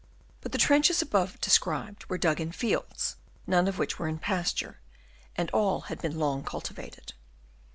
But 0.41 0.51
the 0.51 0.57
trenches 0.57 1.03
above 1.03 1.39
described 1.41 2.07
were 2.09 2.17
dug 2.17 2.41
in 2.41 2.51
fields, 2.51 3.17
none 3.45 3.67
of 3.67 3.77
which 3.77 3.99
were 3.99 4.07
in 4.07 4.17
pasture, 4.17 4.79
and 5.35 5.51
all 5.51 5.81
had 5.81 6.01
been 6.01 6.17
long 6.17 6.43
cultivated. 6.43 7.13